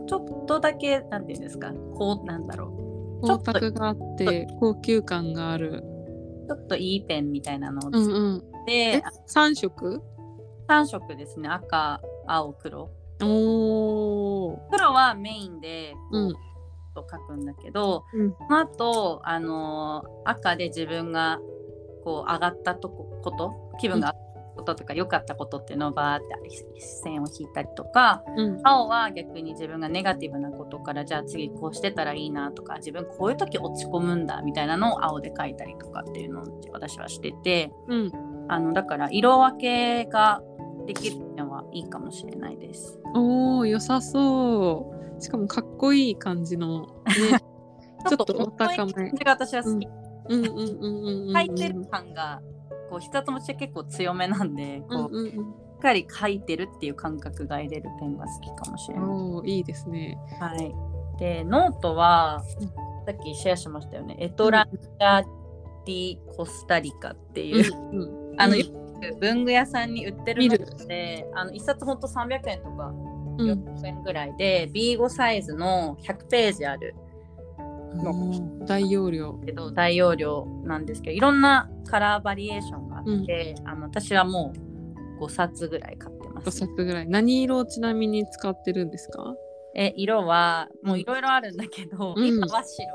[0.08, 5.84] ちょっとだけなんていうんですかこうなんだろう光沢があって高級感がある。
[6.48, 8.42] ちょっといいペンみたいなのをうん使っうん。
[8.66, 10.02] て、え、三色？
[10.67, 11.49] 3色ですね。
[11.49, 12.89] 赤青黒。
[13.23, 14.67] おお。
[14.71, 16.34] 黒はメインでうん。
[16.93, 18.36] と書くんだけど、うん。
[18.38, 21.39] その後あのー赤で自分が
[22.03, 24.27] こう上がったとここと気分が上がった
[24.58, 26.27] こととか良かったことっていうのをバーって
[26.80, 28.60] 線を引いたりとかうん。
[28.63, 38.12] 青は逆に自分がネガティブなことからじゃあ次こうしてたらいいなとか自分こういう時落ち込むんだみたいなのを青で書いたりとかっていうのを私はしててうん。
[38.49, 40.41] あのだから色分けが
[40.86, 42.99] できるのはいいかもしれないです。
[43.13, 45.21] おお、良さそう。
[45.21, 47.39] しかもかっこいい感じのね。
[48.07, 49.88] ちょっとお高め感じが私は好き。
[50.29, 50.88] うんうんうんう
[51.25, 51.33] んうん。
[51.33, 52.41] 書いてる感が
[52.89, 55.31] こう筆圧持ちは結構強めなんでこう、うんうんうん。
[55.31, 55.38] し
[55.77, 59.05] っかり書いてるっていう感覚が得れるペンが好きかもしれない。
[59.05, 60.17] おお、いいですね。
[60.39, 60.73] はい、
[61.19, 65.23] でノートはうんさっきシェアしましたよね、エトランジェ・
[65.86, 68.27] ディ・コスタリカっていう、うんうん。
[68.38, 68.78] あの、うん
[69.19, 76.95] 文具屋さんに売ってるのであの1冊ほんと300円とかうん400円ぐらいで、B5 サイズの100ページある
[78.00, 79.34] おー大容量。
[79.45, 84.52] けど大容量なんですけどいろんなカラーバリエーションがあって、あの私はも
[85.19, 86.58] う5冊ぐらい買ってま5す。
[86.58, 87.08] 冊ぐらい。
[87.08, 89.36] 何色をちなみに使ってるんですか？
[89.76, 92.88] え色はもういろいろあるんだけど、うん今は白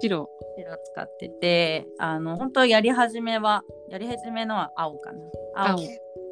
[0.00, 0.28] 白。
[0.56, 5.18] 白使っててあの本当やり始めはやり始めのは青かな。
[5.54, 5.78] 青。
[5.78, 5.88] 始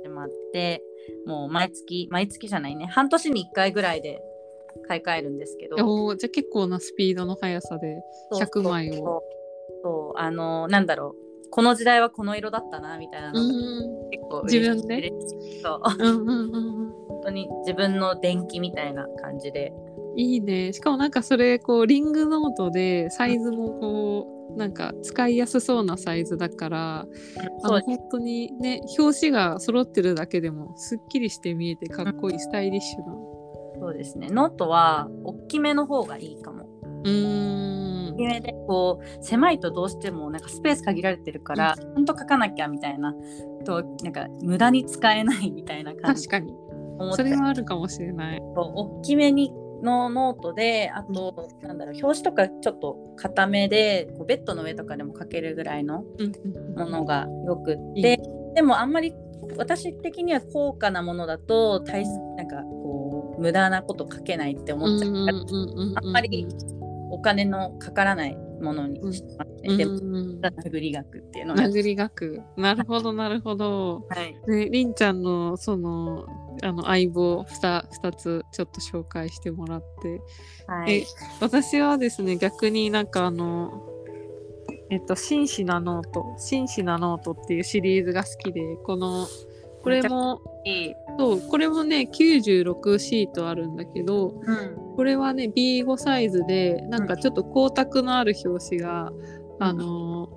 [0.08, 0.82] まって
[1.26, 2.86] もう毎月毎月じゃないね。
[2.86, 4.20] 半年に1回ぐらいで
[4.88, 5.76] 買い替えるんですけど。
[5.86, 9.22] おお、じゃあ結構なスピードの速さで100枚を。
[9.82, 10.18] そう。
[10.18, 11.50] あのなんだろう。
[11.50, 14.10] この時代はこの色だったなみたいなうのがん。
[14.10, 15.12] 結構自分で？
[15.62, 15.82] そう。
[15.98, 16.92] うんうんうんうん。
[17.08, 19.72] 本当に自分の電気みたいな感じで。
[20.16, 20.72] いいね。
[20.72, 27.07] しかもなんかそれこうリングノートでサイズもこうなんか使いやすそうなサイズだから、
[27.62, 33.14] あの本当にね表紙が揃ってるだけでもすっきりして見えてかっこいいスタイリッシュな。
[33.80, 34.28] そうですね。
[34.30, 36.66] ノートは大きめの方がいいかも。
[37.04, 38.14] うーん。
[38.14, 43.12] 大きめでこう狭いとどうしてもなんかスペース限られてるから、ちゃんと書かなきゃみたいな
[43.66, 46.28] となんか無駄に使えないみたいな感じ。
[46.28, 46.54] 確かに。
[47.16, 48.40] それはあるかもしれない。
[48.54, 56.78] 大きめにのノートであと、なんだろう表紙とかちょっと固めでこうベッドの上とかでも書けるぐらいのうんうんうん。
[56.78, 58.03] ものがよくっいい。
[58.03, 58.20] て
[58.55, 59.14] でもあんまり
[59.57, 62.05] 私的には高価なものだと大
[62.36, 65.12] なんかこう無駄なこと書けないって思っちゃう。
[65.12, 65.38] から、
[65.96, 66.46] あんまり
[67.11, 69.99] お金のかからないものにしてますね、でもも
[70.40, 72.42] 殴り額っていうのが、殴り額。
[72.57, 74.07] なるほどなるほど。
[74.09, 76.26] はい、ねりんちゃんのその
[76.64, 80.20] あの相棒 2, 2つちょっと紹介してもらって。
[80.66, 81.00] はい。
[81.00, 81.06] え
[81.40, 83.82] 私はですね逆になんかあの
[84.90, 89.26] えっと「真摯なノート」「真摯なノート」っていうシリーズが好きでこの
[89.82, 90.40] これも
[91.18, 94.84] そうこれもね96シートあるんだけどうん。
[94.96, 99.12] これはね B5 サイズでなんかちょっと光沢のある表紙が、
[99.58, 100.28] あの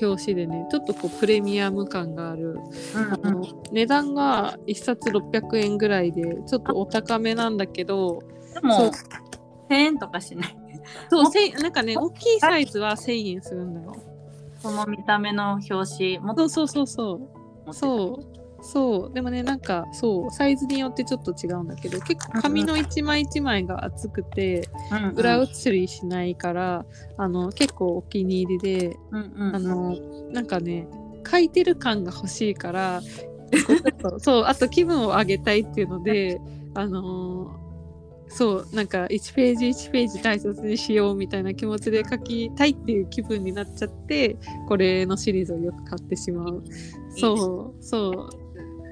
[0.00, 2.58] 表紙でねちょっとこうプレミアム感がある、
[3.22, 8.22] あの値段が1冊600円ぐらいでちょっとお高めなんだけど
[8.54, 8.90] でもそう。
[9.70, 10.56] 1000円とかしない。
[11.08, 13.96] そうせんなんかね大きいサイズは1000円するんだよ。
[14.62, 17.20] この見た目の表紙もそうそうそうそ
[17.68, 17.74] う。
[17.74, 19.14] そうそう。
[19.14, 26.84] でもねなんかそうサイズによってちょっと違うんだけど結構紙の一枚一枚が厚くてうん裏写りしないから
[27.16, 29.56] あの結構お気に入りでうんうん。
[29.56, 29.96] あの
[30.32, 30.86] なんかね
[31.30, 33.02] 書いてる感が欲しいから
[34.18, 36.40] そうあと気分を上げたいっていうので
[36.74, 37.56] あの
[38.28, 44.36] そうなんか1ページ1ページ大切にしようみたいな気持ちで書きたいっていう気分になっちゃって
[44.68, 46.62] これのシリーズをよく買ってしまう。
[47.16, 48.39] そうそう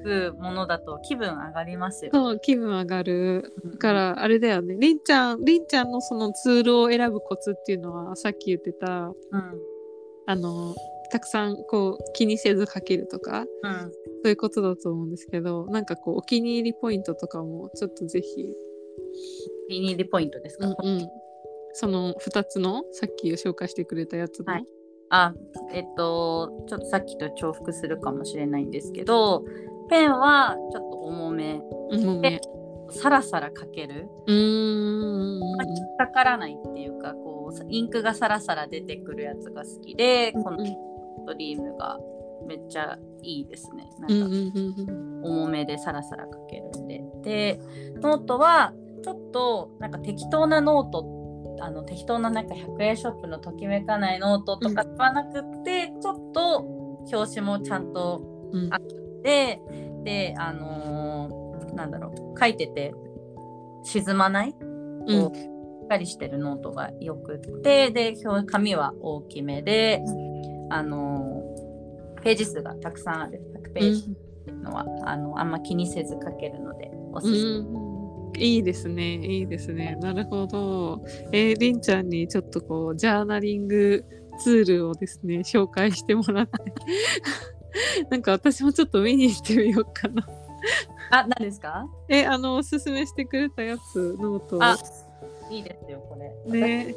[0.07, 2.11] いうものだと気分上がりますよ。
[2.15, 3.53] そう気分上がる。
[3.79, 4.77] からあれだよね。
[4.79, 9.15] りんちゃんりんちゃんのそのツールを選ぶコツっていうのはさっき言ってたうん。
[10.27, 10.75] あの
[11.11, 13.93] たくさんこう気にせず書けるとかうん。
[14.23, 18.53] そういうことだと思うんですけどなんかこうお気に入りポイントとかもちょっとぜひ、
[19.67, 21.09] お気に入りポイントですか、うんうん、
[21.73, 24.65] その2つのさっき紹介してくれたやつの、はい。
[25.11, 25.35] あ
[25.73, 29.45] えっとちょっとさっきと重複するかもしれないんですけど
[29.89, 31.61] ペンはちょっと重め。
[31.91, 32.41] うんもうね
[32.91, 34.09] サラサラ書ける。
[34.27, 35.41] うーん。
[35.57, 40.59] まあ引っかからないっていうかこうインクがサラサラ出てくるやつが好きでこの
[41.27, 41.99] ドリームが
[42.47, 43.89] めっちゃいいですね。
[43.99, 44.91] なんかうんうんうん。
[44.91, 47.03] うん重めでサラサラ書けるんで。
[47.23, 47.61] で、
[48.01, 48.73] ノートは
[49.03, 51.05] ちょっとなんか適当なノート、
[51.61, 56.59] あの適当ななんか100円ショップのときめかないノートとかではなくって、ちょっと
[57.13, 58.23] 表紙もちゃんと
[58.53, 58.71] うん
[59.29, 62.95] あで、で、あのーなんだろう、書いてて
[63.85, 65.35] 沈まない、うん。
[65.35, 65.41] し
[65.85, 70.03] っかりしてるノートがよくって、で、表紙は大きめで、
[70.71, 71.69] あのー
[72.21, 73.41] ページ数がたくさんある。
[73.65, 77.51] 100ページっていうのは、あのあんま気にせず書けるのでおすうんすめ。
[77.59, 78.37] うん。
[78.37, 79.15] いいですね。
[79.15, 79.97] いいですね。
[80.01, 81.01] なるほど。
[81.33, 84.05] えーりんちゃんにちょっとこうジャーナリング
[84.39, 86.53] ツールをですね紹介してもらって
[88.11, 90.27] なんか私もちょっと見に行ってみようかな。
[91.11, 91.87] あ、何ですか？
[92.09, 94.77] えあのおすすめしてくれたやつノートあ
[95.51, 96.61] いいですよ、これ。
[96.61, 96.95] ね。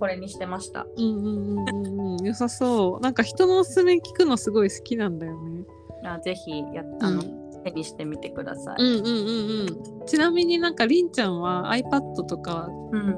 [0.00, 0.86] これにしてました。
[0.96, 2.26] うんうんうんうんうん。
[2.26, 3.00] 良さそう。
[3.00, 5.64] なんか人のおすすめ聞くのすごい好きなんだよね。
[6.04, 7.44] あぜひやあの、うん。
[7.64, 8.82] 手にしてみてください。
[8.82, 10.06] うんうんうんうん。
[10.06, 13.16] ちなみになんかりんちゃんは iPad とかうん。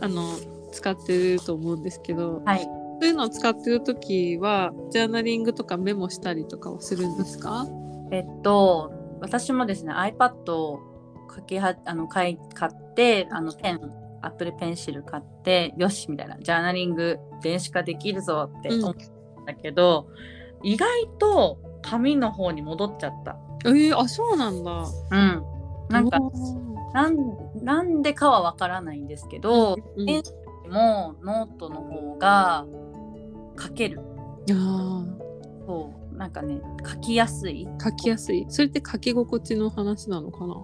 [0.00, 0.22] あの
[0.70, 2.68] 使ってると思うんですけどはい。
[3.00, 7.66] そういうのを使ってる時はジャーナリングとかメモしたりとかはするんですか？
[8.10, 10.80] えっと、私もですね、iPad を
[11.34, 13.80] 書きはあの買い買って、あのペン、
[14.22, 20.08] Apple Pencil 買って、よしみたいな、ジャーナリング電子化できるぞって思ったんだけど、
[20.62, 20.88] 意外
[21.18, 23.36] と紙の方に戻っちゃった。
[23.66, 24.86] えー、あそうなんだ。
[25.10, 25.42] うん。
[25.88, 26.18] なんか
[26.94, 27.16] なん、
[27.62, 30.22] なんでかはわからないんですけど、うんペン
[30.68, 32.66] もノートの方が
[33.58, 34.00] 書ける。
[34.46, 35.18] いやー。
[35.66, 36.16] そう。
[36.16, 37.66] なんかね書きやすい。
[37.82, 38.46] 書きやすい。
[38.48, 40.56] それって書き心地の話なのかな？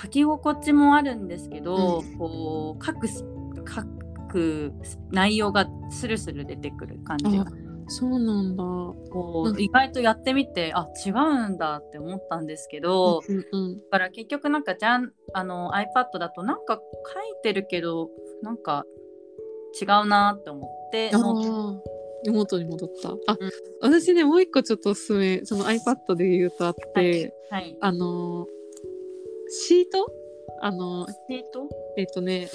[0.00, 3.24] 書き心地もあるんですけど、うこう書くす
[3.68, 3.82] 書
[4.28, 4.72] く
[5.10, 7.42] 内容がスルスル出てくる感じが。
[7.42, 7.46] あ
[7.88, 8.62] そうなんだ。
[8.62, 16.78] うんこう意外とやってみてあ違うんだって思ったんですけど、うんうんだから結局なんかじゃんあの iPad だとなんか
[17.12, 18.08] 書いてるけど
[18.42, 18.84] なんか
[19.80, 23.10] 違うなって思ってあノートーノートに戻った。
[23.10, 23.50] あ、うん。
[23.80, 27.76] 私ねもう一個ちょっとおすすめその iPad で言うとあって、はい。
[27.80, 28.48] あのー
[29.48, 30.06] シート？
[30.60, 31.68] あのーシート？
[31.96, 32.48] えっ、とね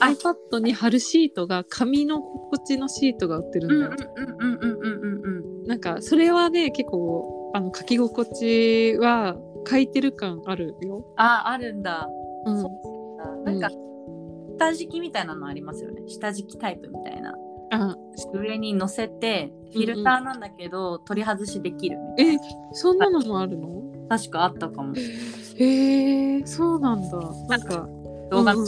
[0.00, 5.66] あ iPad に貼るシートが紙の心地のシートが売ってるんうんだよ、うんうんうんうんうんうん。
[5.66, 9.36] なんかそれはね結構あの書き心地は
[9.68, 12.08] 書いてる感あるよ、ああるんだ。
[12.46, 13.70] うん、そうなんか、
[14.58, 16.02] 下敷きみたいなのありますよね。
[16.06, 17.34] 下敷きタイプみたいな。
[17.70, 17.96] あ
[18.32, 22.42] 上に乗せてフィルターなんだけど、取り外しできるみたいえな
[22.72, 23.82] そんなのもあるの？
[24.08, 24.94] 確かあったかも。
[24.96, 27.18] へえそうなんだ。
[27.48, 27.88] なんか
[28.30, 28.60] 動画た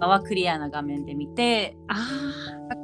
[0.00, 1.94] のはクリアな画面で見て、あ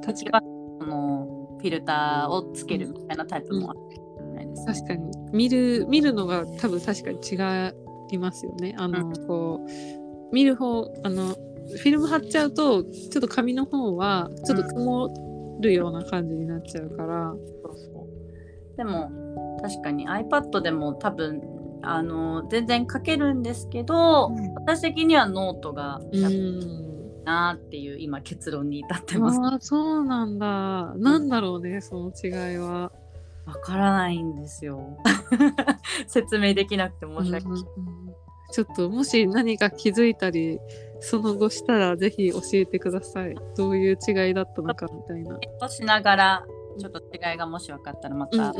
[0.03, 5.13] ー確はこのフィルターをつけるみたいなタイプもあるじゃないですか、確かに。
[5.33, 8.75] 見る見るのが多分確かに違いますよね。
[8.77, 11.37] あの、こう見る方あの
[11.67, 18.07] フィルム貼っちゃうとちょっと紙の方はちょっと曇るような感じになっちゃうから、そうそ
[18.75, 21.43] うでも確かに iPad でも多分
[21.83, 26.85] あの全然書けるんですけど、うん私的にはノートがうやっん。
[27.25, 29.41] なっていう今結論に至ってます。
[29.41, 30.95] ああ、そうなんだ。
[30.97, 32.93] なんだろうね、その違いは。
[33.47, 34.99] わからないんですよ。
[36.07, 37.61] 説明できなくて申し訳ない。
[37.77, 38.15] うんうんうん
[38.53, 40.61] ちょっともし何か気づいたり
[41.05, 43.35] その後したらぜひ教えてください。
[43.57, 46.47] どういう違いだったのかみたいな、としながら
[46.79, 48.57] ちょっと違いがもし分かったらまたうん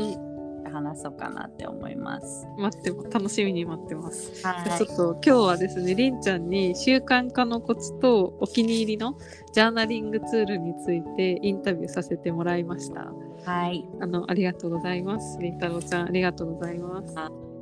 [0.65, 2.47] うん、話そうかなって思います。
[2.57, 3.95] 待ってます楽しみに待って。
[3.95, 4.77] ます、はい。
[4.77, 9.17] ちょっと今日はですねりんちゃんに習慣化のコツとお気に入りの
[9.53, 13.11] ジャーナリングツールについてインタビューさせてもらいました。
[13.43, 13.87] はい。
[13.99, 15.39] あのありがとうございます。
[15.39, 17.54] りんたろうちゃんありがとうございます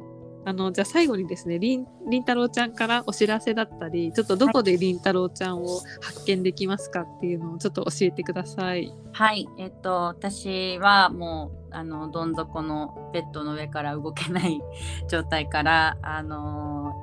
[0.46, 8.94] ああのじゃあ最後にですねりんりんたろうちゃんからお知らせだったりちょっとどこでりんたろうちゃんを発見できますかっていうのをちょっと教えてください。
[9.14, 9.48] はい。
[9.60, 14.60] えっと、私はもう、あの、どん底のベッドの上から動けない
[15.08, 16.94] 状態から、あの、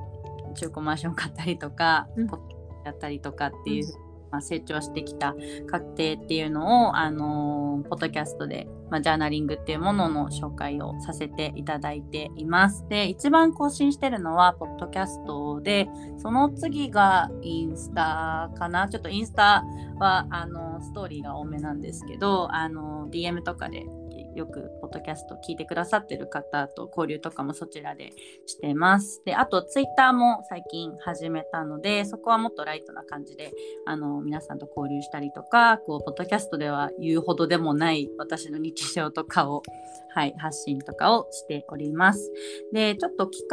[0.54, 3.86] 中古マンション買ったりとか、うんポッドやったりとかっていう、
[4.30, 5.34] まあ、成長してきた
[5.66, 12.84] 過程っていうのを、あの、ポッドキャストで、まあ、ジャーナリングっていうものの紹介をさせていただいています。
[12.88, 18.88] で、一番更新してるのは、ポッドキャストで、その次がインスタかな？
[18.88, 19.64] ちょっとインスタ
[19.98, 23.86] はあのストーリーが多めなんですけどあの DM とかで
[24.34, 28.12] よくポッドキャスト聞いてくださってる方と交流とかもそちらで
[28.46, 29.22] してます。
[29.24, 33.52] であとツイッターも最近始めたのでそこはもっとライトな感じで
[33.86, 39.62] あの皆さんと交流したりとかこうポッドキャストでは言うほどでもない私の日常とかを、
[40.14, 42.32] はい、発信とかをしております。
[42.72, 43.46] でちょっと企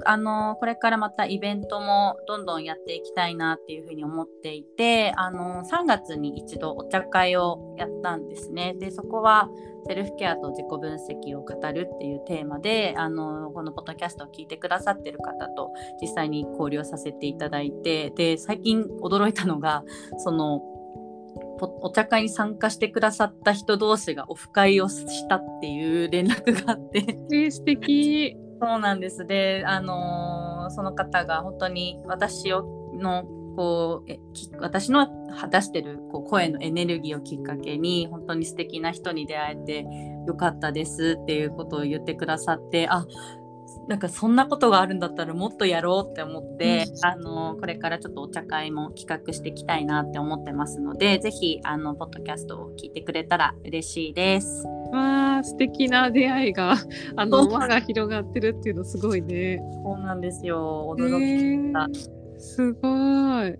[0.00, 9.48] 画あのこれからまたイベントもどんどんやっていきたいなっていうふうに思っていてあの3月に一度お茶会をやったんですねでそこは
[9.86, 19.84] セルフケアと自己分析を語るっていうテーマであのこのポッドキャストを聞いてくださってる方と実際に交流をさせていただいてで最近驚いたのが
[20.18, 20.60] その
[21.58, 29.24] ポお茶会に参加してくださった人同士がオフ会をしたっていう連絡があってえー、素敵そうなんです。
[29.24, 32.62] で、あのーその方が本当に私を
[32.94, 33.24] の
[33.58, 35.08] こうえき私の
[35.50, 39.86] 出してるこう声のエネルギーをきっかけに本当に素敵な人に出会えて
[40.28, 43.04] よかったですっていうことを言ってくださってあ
[43.88, 54.64] なんかそんなことがあるんだったらもっとやろうって思って、あのーこれからちょっとお茶会も企画していきたいなって思ってますのでぜひあのポッドキャストを聞いてくれたら嬉しいです。
[54.92, 56.76] わあ素敵な出会いが
[57.16, 59.58] あの輪が広がってるっていうのすごいね。
[59.82, 61.80] そうなんですよえ驚きた。
[61.80, 62.88] ーすご
[63.44, 63.58] い。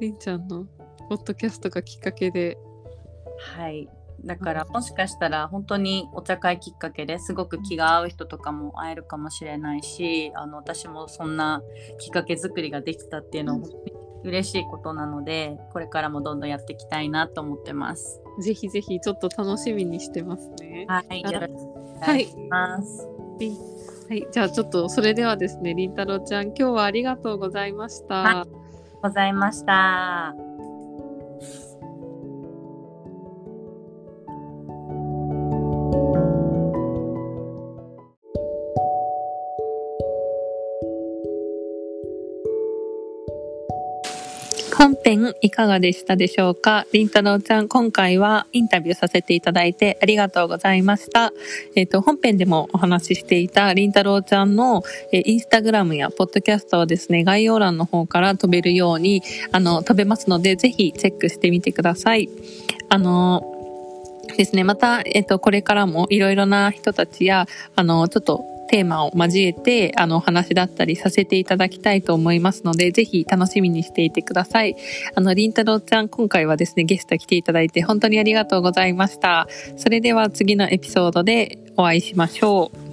[0.00, 0.66] りんちゃんの
[1.08, 2.58] ポッドキャストがきっかけで。
[3.56, 3.88] はい。
[4.24, 11.62] だからもしかしたら本当にお茶会きっかけですごく気が合う人とかも会えるかもしれないしあの私もそんな
[11.98, 13.92] きっかけ作りができたっていうのは本当に
[14.24, 18.20] 嬉しいことなのでこれからもどんどんやっていきたいなと思ってます。
[18.40, 20.86] ぜひぜひちょっと楽しみにしてますね。
[20.88, 21.22] はい。
[21.24, 23.06] あよろしくお願いします。
[23.06, 28.14] はい、はいじゃあちょっとそれではですね、りんたろうちゃん、今日はありがとうございました。
[28.14, 28.46] は
[29.02, 30.53] ございました。
[44.84, 46.86] 本編いかがでしたでしょうか？
[46.92, 51.32] りんたろうちゃん、今回はインタビューさせていただいてありがとうございました。
[51.74, 59.22] えっ、と、本編でもお話ししていたりんたろうちゃんの、えーインスタグラムやポッドキャストはですね、概要欄の方から飛べるように、
[59.52, 62.28] あの、飛べますので、ぜひチェックしてみてください。
[62.90, 63.42] あの、
[64.36, 74.76] ですね、また、えっ、と、これからもいろいろな人たちや、あの、ちょっと、テーマを交えて、あの、お話だったりさせていただきたいと思いますので、ぜひ楽しみにしていてください。
[75.14, 79.48] あの、りんたろうちゃん、今回はですね、ゲスト来ていただいて本当にありがとうございました。
[79.76, 82.83] それでは次のエピソードでお会いしましょう。